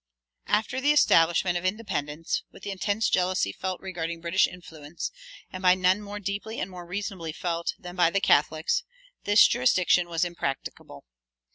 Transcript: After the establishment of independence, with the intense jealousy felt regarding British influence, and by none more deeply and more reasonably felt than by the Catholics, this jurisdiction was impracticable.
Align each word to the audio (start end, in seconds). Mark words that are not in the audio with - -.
After 0.47 0.81
the 0.81 0.91
establishment 0.91 1.59
of 1.59 1.63
independence, 1.63 2.41
with 2.51 2.63
the 2.63 2.71
intense 2.71 3.07
jealousy 3.07 3.51
felt 3.51 3.79
regarding 3.81 4.19
British 4.19 4.47
influence, 4.47 5.11
and 5.53 5.61
by 5.61 5.75
none 5.75 6.01
more 6.01 6.19
deeply 6.19 6.59
and 6.59 6.71
more 6.71 6.87
reasonably 6.87 7.31
felt 7.31 7.75
than 7.77 7.95
by 7.95 8.09
the 8.09 8.19
Catholics, 8.19 8.81
this 9.25 9.45
jurisdiction 9.45 10.09
was 10.09 10.25
impracticable. 10.25 11.05